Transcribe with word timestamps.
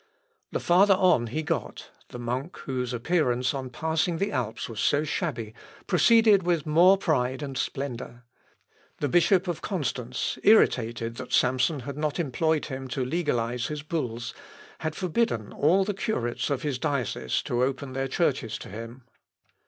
The 0.51 0.59
farther 0.59 0.95
on 0.95 1.27
he 1.27 1.43
got, 1.43 1.91
the 2.09 2.17
monk, 2.17 2.57
whose 2.65 2.91
appearance 2.91 3.53
on 3.53 3.69
passing 3.69 4.17
the 4.17 4.31
Alps 4.31 4.67
was 4.67 4.79
so 4.79 5.03
shabby, 5.03 5.53
proceeded 5.85 6.41
with 6.41 6.65
more 6.65 6.97
pride 6.97 7.43
and 7.43 7.55
splendour. 7.55 8.23
The 8.97 9.07
Bishop 9.09 9.47
of 9.47 9.61
Constance, 9.61 10.39
irritated 10.41 11.17
that 11.17 11.31
Samson 11.31 11.81
had 11.81 11.99
not 11.99 12.19
employed 12.19 12.65
him 12.65 12.87
to 12.87 13.05
legalise 13.05 13.67
his 13.67 13.83
bulls, 13.83 14.33
had 14.79 14.95
forbidden 14.95 15.53
all 15.53 15.83
the 15.85 15.93
curates 15.93 16.49
of 16.49 16.63
his 16.63 16.79
diocese 16.79 17.43
to 17.43 17.61
open 17.63 17.93
their 17.93 18.07
churches 18.07 18.57
to 18.57 18.69
him. 18.69 19.03